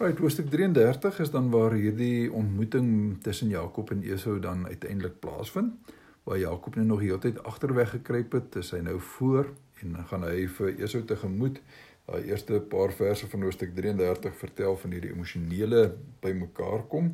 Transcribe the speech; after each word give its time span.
Right, 0.00 0.18
hoofstuk 0.18 0.46
33 0.48 1.18
is 1.20 1.30
dan 1.30 1.50
waar 1.50 1.74
hierdie 1.76 2.32
ontmoeting 2.32 3.18
tussen 3.22 3.48
Jakob 3.48 3.90
en 3.90 4.00
Esau 4.02 4.38
dan 4.40 4.66
uiteindelik 4.66 5.18
plaasvind. 5.20 5.92
Waar 6.24 6.38
Jakob 6.38 6.74
net 6.74 6.86
nog 6.86 7.00
heeltyd 7.00 7.42
agterweg 7.42 7.90
gekruip 7.90 8.32
het, 8.32 8.56
is 8.56 8.70
hy 8.72 8.80
nou 8.86 8.94
voor 9.00 9.50
en 9.82 9.92
dan 9.98 10.06
gaan 10.08 10.24
hy 10.24 10.46
vir 10.56 10.72
Esau 10.80 11.02
tegemoet. 11.04 11.60
Daai 12.08 12.30
eerste 12.32 12.62
paar 12.72 12.96
verse 12.96 13.28
van 13.28 13.44
hoofstuk 13.44 13.76
33 13.76 14.40
vertel 14.40 14.80
van 14.80 14.96
hierdie 14.96 15.12
emosionele 15.12 15.82
bymekaar 16.24 16.88
kom 16.88 17.12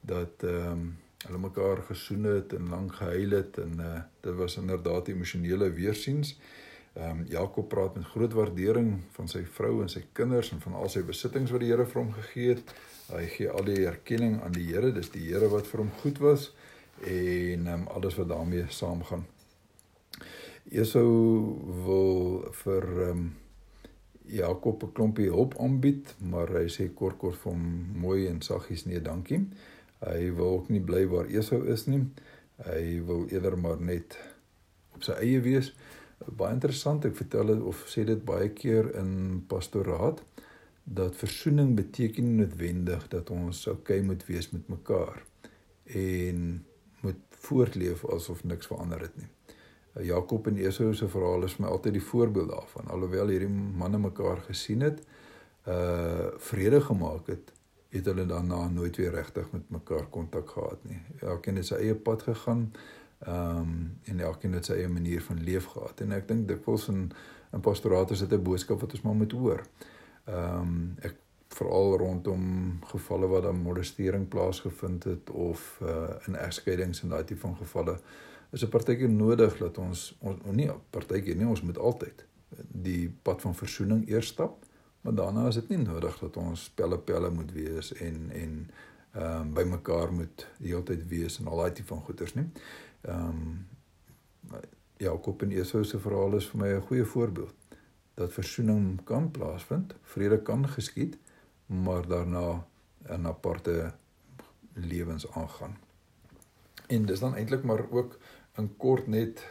dat 0.00 0.46
ehm 0.46 0.70
um, 0.70 0.88
hulle 1.26 1.42
mekaar 1.48 1.82
gesoen 1.90 2.30
het 2.30 2.54
en 2.54 2.70
lank 2.70 2.94
gehuil 3.02 3.34
het 3.40 3.58
en 3.58 3.74
uh, 3.82 3.98
dit 4.22 4.38
was 4.38 4.54
inderdaad 4.56 5.10
emosionele 5.10 5.72
weersiens. 5.82 6.36
Ehm 6.94 7.10
um, 7.10 7.26
Jakob 7.28 7.68
praat 7.68 7.94
met 7.94 8.04
groot 8.04 8.32
waardering 8.32 9.02
van 9.14 9.28
sy 9.30 9.44
vrou 9.46 9.76
en 9.82 9.88
sy 9.88 10.00
kinders 10.12 10.48
en 10.50 10.58
van 10.60 10.74
al 10.74 10.88
sy 10.90 11.04
besittings 11.06 11.52
wat 11.54 11.62
die 11.62 11.68
Here 11.70 11.84
vir 11.86 12.00
hom 12.02 12.08
gegee 12.16 12.54
het. 12.56 12.72
Hy 13.12 13.26
gee 13.30 13.50
al 13.50 13.68
die 13.68 13.84
erkenning 13.86 14.40
aan 14.42 14.56
die 14.56 14.66
Here, 14.72 14.90
dis 14.92 15.12
die 15.14 15.28
Here 15.28 15.46
wat 15.52 15.70
vir 15.70 15.84
hom 15.84 15.92
goed 16.00 16.18
was 16.18 16.48
en 17.06 17.68
ehm 17.68 17.76
um, 17.76 17.84
alles 17.94 18.18
wat 18.18 18.28
daarmee 18.32 18.64
saamgaan. 18.74 19.22
Esau 20.70 21.12
wil 21.86 22.50
vir 22.64 22.88
ehm 22.88 23.10
um, 23.10 23.30
Jakob 24.30 24.82
'n 24.82 24.92
klompie 24.92 25.30
hulp 25.30 25.54
aanbied, 25.58 26.14
maar 26.18 26.50
hy 26.58 26.66
sê 26.66 26.88
kort 26.94 27.18
kort 27.18 27.38
vir 27.38 27.52
hom 27.52 27.62
mooi 28.02 28.26
en 28.26 28.42
saggies 28.42 28.84
nee, 28.86 29.00
dankie. 29.00 29.40
Hy 30.02 30.34
wil 30.34 30.58
ook 30.58 30.68
nie 30.68 30.82
bly 30.82 31.06
waar 31.06 31.30
Esau 31.30 31.62
is 31.66 31.86
nie. 31.86 32.02
Hy 32.66 33.00
wil 33.06 33.26
eerder 33.30 33.58
maar 33.58 33.80
net 33.80 34.18
op 34.94 35.02
sy 35.02 35.12
eie 35.12 35.40
wees 35.40 35.72
baie 36.26 36.54
interessant. 36.54 37.04
Ek 37.04 37.16
vertel 37.16 37.54
dit 37.54 37.66
of 37.72 37.84
sê 37.88 38.04
dit 38.08 38.24
baie 38.24 38.50
keer 38.52 38.92
in 39.00 39.42
pastoraat 39.48 40.22
dat 40.84 41.16
versoening 41.16 41.76
beteken 41.78 42.34
noodwendig 42.36 43.06
dat 43.12 43.30
ons 43.30 43.66
okay 43.70 44.00
moet 44.02 44.24
wees 44.26 44.50
met 44.50 44.68
mekaar 44.68 45.22
en 45.84 46.64
moet 47.00 47.20
voortleef 47.44 48.02
asof 48.10 48.42
niks 48.44 48.66
verander 48.66 49.00
het 49.00 49.16
nie. 49.16 49.28
Jakob 50.06 50.46
en 50.46 50.56
Esau 50.56 50.92
se 50.94 51.08
verhaal 51.10 51.44
is 51.46 51.56
vir 51.56 51.64
my 51.64 51.70
altyd 51.74 51.96
die 51.98 52.04
voorbeeld 52.04 52.52
daarvan. 52.52 52.90
Alhoewel 52.94 53.32
hierdie 53.32 53.50
manne 53.50 53.98
mekaar 53.98 54.42
gesien 54.46 54.84
het, 54.86 55.00
uh 55.68 56.30
vrede 56.50 56.80
gemaak 56.80 57.26
het, 57.32 57.52
het 57.90 58.06
hulle 58.06 58.26
daarna 58.26 58.68
nooit 58.70 58.96
weer 58.96 59.10
regtig 59.14 59.50
met 59.52 59.70
mekaar 59.70 60.06
kontak 60.10 60.50
gehad 60.50 60.84
nie. 60.86 61.00
Elkeen 61.20 61.58
het 61.58 61.66
sy 61.66 61.80
eie 61.82 61.94
pad 61.94 62.22
gegaan. 62.22 62.70
Ehm 63.20 63.58
um, 63.58 63.98
en 64.04 64.20
elkeen 64.20 64.52
het 64.56 64.64
sy 64.64 64.78
eie 64.80 64.88
manier 64.88 65.22
van 65.22 65.42
leef 65.44 65.66
gehad 65.74 66.00
en 66.00 66.12
ek 66.16 66.28
dink 66.28 66.48
dikwels 66.48 66.88
in 66.88 67.10
in 67.52 67.60
pastoraat 67.60 68.10
is 68.10 68.22
dit 68.24 68.32
'n 68.32 68.42
boodskap 68.42 68.80
wat 68.80 68.92
ons 68.92 69.02
maar 69.02 69.14
moet 69.14 69.32
hoor. 69.32 69.66
Ehm 70.24 70.60
um, 70.60 70.96
ek 71.00 71.16
veral 71.48 71.96
rondom 71.98 72.42
gevalle 72.86 73.26
waar 73.26 73.42
daar 73.42 73.54
molestering 73.54 74.28
plaasgevind 74.28 75.04
het 75.04 75.30
of 75.30 75.80
uh 75.82 76.26
in 76.26 76.36
egskeidings 76.36 77.02
en 77.02 77.08
daai 77.08 77.24
tipe 77.24 77.40
van 77.40 77.56
gevalle 77.56 77.98
is 78.50 78.64
'n 78.64 78.68
partytjie 78.68 79.08
nodig 79.08 79.58
dat 79.58 79.78
ons 79.78 80.16
ons 80.20 80.38
nie 80.52 80.70
partytjie 80.90 81.34
nie 81.34 81.46
ons 81.46 81.62
moet 81.62 81.78
altyd 81.78 82.24
die 82.72 83.14
pad 83.22 83.40
van 83.40 83.54
verzoening 83.54 84.08
eers 84.08 84.26
stap 84.26 84.64
maar 85.00 85.14
daarna 85.14 85.46
is 85.46 85.54
dit 85.54 85.68
nie 85.68 85.78
nodig 85.78 86.18
dat 86.18 86.36
ons 86.36 86.70
pelle 86.74 86.98
pelle 86.98 87.30
moet 87.30 87.52
wees 87.52 87.92
en 87.92 88.30
en 88.30 88.70
ehm 89.12 89.40
um, 89.40 89.54
by 89.54 89.62
mekaar 89.66 90.12
moet 90.12 90.46
heeltyd 90.62 91.08
wees 91.08 91.38
en 91.40 91.46
al 91.46 91.56
daai 91.56 91.72
tipe 91.72 91.88
van 91.88 92.02
goeters 92.06 92.34
nie. 92.34 92.44
Ehm 93.00 93.28
um, 93.28 93.66
Jakob 94.96 95.42
en 95.42 95.50
Esau 95.50 95.84
se 95.84 95.98
verhaal 95.98 96.36
is 96.36 96.46
vir 96.50 96.60
my 96.60 96.68
'n 96.68 96.86
goeie 96.88 97.04
voorbeeld 97.04 97.54
dat 98.14 98.32
versoening 98.32 99.04
kan 99.04 99.30
plaasvind, 99.30 99.94
vrede 100.02 100.42
kan 100.42 100.68
geskied, 100.68 101.16
maar 101.66 102.06
daarna 102.06 102.66
'n 103.08 103.26
aparte 103.26 103.94
lewens 104.72 105.30
aangaan. 105.32 105.78
En 106.86 107.06
dis 107.06 107.20
dan 107.20 107.34
eintlik 107.34 107.62
maar 107.62 107.90
ook 107.90 108.18
in 108.56 108.76
kort 108.76 109.06
net 109.06 109.46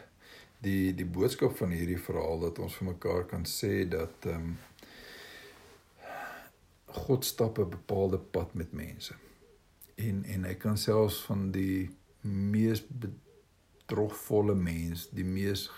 die 0.60 0.96
die 0.96 1.06
boodskap 1.06 1.58
van 1.58 1.70
hierdie 1.70 2.00
verhaal 2.00 2.40
dat 2.40 2.60
ons 2.60 2.76
vir 2.76 2.88
mekaar 2.88 3.26
kan 3.26 3.46
sê 3.46 3.88
dat 3.88 4.26
ehm 4.26 4.36
um, 4.36 4.58
God 6.86 7.26
stap 7.26 7.58
'n 7.58 7.70
bepaalde 7.70 8.18
pad 8.18 8.54
met 8.54 8.72
mense. 8.72 9.14
En 9.96 10.24
en 10.24 10.44
hy 10.44 10.54
kan 10.54 10.78
selfs 10.78 11.22
van 11.26 11.52
die 11.52 11.90
mees 12.22 12.84
bedrogvolle 13.90 14.56
mens, 14.56 15.10
die 15.12 15.26
mees 15.26 15.70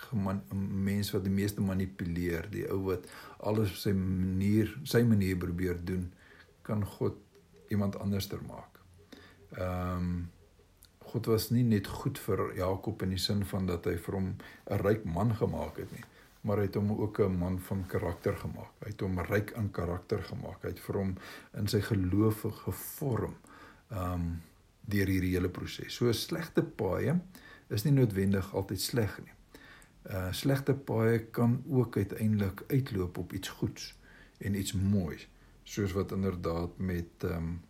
mens 0.52 1.12
wat 1.14 1.24
die 1.24 1.34
meeste 1.34 1.62
manipuleer, 1.62 2.48
die 2.52 2.68
ou 2.72 2.84
wat 2.90 3.08
alles 3.40 3.72
op 3.72 3.80
sy 3.80 3.94
manier, 3.96 4.72
sy 4.84 5.04
manier 5.08 5.38
probeer 5.40 5.80
doen, 5.86 6.10
kan 6.68 6.84
God 6.98 7.18
iemand 7.72 7.98
anderster 8.00 8.42
maak. 8.48 8.84
Ehm 9.58 9.98
um, 9.98 10.30
God 11.12 11.26
was 11.28 11.50
nie 11.52 11.66
net 11.68 11.90
goed 11.92 12.16
vir 12.24 12.54
Jakob 12.56 13.02
in 13.04 13.12
die 13.12 13.20
sin 13.20 13.42
van 13.44 13.66
dat 13.68 13.84
hy 13.90 13.98
vir 14.00 14.16
hom 14.16 14.28
'n 14.32 14.78
ryk 14.80 15.02
man 15.04 15.34
gemaak 15.36 15.82
het 15.82 15.92
nie, 15.92 16.06
maar 16.48 16.62
hy 16.62 16.70
het 16.70 16.78
hom 16.80 16.92
ook 16.92 17.20
'n 17.20 17.36
man 17.40 17.60
van 17.60 17.84
karakter 17.88 18.38
gemaak. 18.38 18.72
Hy 18.80 18.94
het 18.94 19.02
hom 19.02 19.20
ryk 19.20 19.52
in 19.58 19.72
karakter 19.72 20.24
gemaak. 20.24 20.62
Hy 20.64 20.70
het 20.70 20.80
vir 20.80 20.96
hom 20.96 21.18
in 21.58 21.68
sy 21.68 21.82
geloof 21.82 22.46
gevorm. 22.64 23.36
Ehm 23.92 24.14
um, 24.14 24.42
deur 24.88 25.08
hierdie 25.08 25.36
hele 25.36 25.50
proses. 25.50 25.94
So 25.94 26.08
'n 26.08 26.14
slegte 26.14 26.64
paai 26.64 27.20
is 27.72 27.84
nie 27.88 27.94
noodwendig 27.96 28.54
altyd 28.56 28.82
sleg 28.82 29.18
nie. 29.24 29.36
Uh 30.12 30.30
slegte 30.36 30.74
paaie 30.74 31.20
kan 31.38 31.60
ook 31.70 31.98
uiteindelik 31.98 32.64
uitloop 32.68 33.18
op 33.18 33.34
iets 33.34 33.50
goeds 33.50 33.92
en 34.38 34.56
iets 34.56 34.74
moois, 34.74 35.28
soos 35.64 35.92
wat 35.98 36.12
inderdaad 36.12 36.78
met 36.78 37.28
ehm 37.28 37.36
um, 37.36 37.62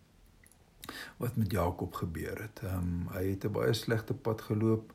wat 1.17 1.35
met 1.35 1.51
Jakob 1.51 1.93
gebeur 1.93 2.41
het. 2.41 2.63
Ehm 2.63 2.77
um, 2.77 3.07
hy 3.15 3.25
het 3.29 3.45
'n 3.45 3.51
baie 3.51 3.73
slegte 3.73 4.13
pad 4.13 4.41
geloop. 4.41 4.93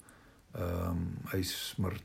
Ehm 0.52 0.88
um, 0.88 1.18
hy's 1.32 1.74
maar 1.78 2.00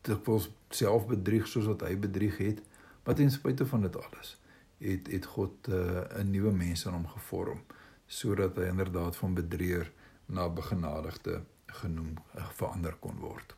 dikwels 0.00 0.50
self 0.68 1.06
bedrieg 1.06 1.46
soos 1.48 1.66
wat 1.66 1.80
hy 1.80 1.96
bedrieg 1.98 2.36
het, 2.38 2.62
maar 3.04 3.14
ten 3.14 3.30
spyte 3.30 3.66
van 3.66 3.80
dit 3.80 3.96
alles 3.96 4.38
het 4.78 5.06
het 5.12 5.24
God 5.24 5.68
uh, 5.68 6.00
'n 6.18 6.30
nuwe 6.30 6.52
mens 6.52 6.84
in 6.84 6.92
hom 6.92 7.06
gevorm 7.06 7.62
sodat 8.06 8.56
hy 8.56 8.66
inderdaad 8.68 9.16
van 9.16 9.34
bedrieër 9.34 9.92
na 10.26 10.48
begenadigde 10.48 11.42
genoem 11.80 12.14
eh, 12.34 12.46
verander 12.58 12.96
kon 13.00 13.18
word. 13.22 13.56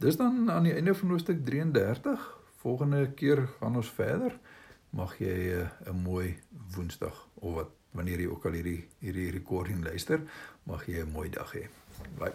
Dis 0.00 0.16
dan 0.16 0.50
aan 0.50 0.68
die 0.68 0.74
einde 0.74 0.94
van 0.94 1.12
hoofstuk 1.14 1.44
33. 1.46 2.28
Volgende 2.60 3.10
keer 3.16 3.46
gaan 3.58 3.76
ons 3.76 3.90
verder. 3.96 4.38
Mag 4.90 5.18
jy 5.18 5.36
eh, 5.60 5.68
'n 5.92 6.02
mooi 6.02 6.38
Woensdag 6.74 7.28
of 7.34 7.54
wat 7.54 7.70
wanneer 7.90 8.20
jy 8.20 8.28
ook 8.30 8.46
al 8.46 8.52
hierdie 8.52 8.88
hierdie 8.98 9.30
recording 9.30 9.84
luister, 9.84 10.20
mag 10.64 10.86
jy 10.86 11.02
'n 11.02 11.12
mooi 11.12 11.28
dag 11.30 11.52
hê. 11.52 11.66
Bye. 12.18 12.34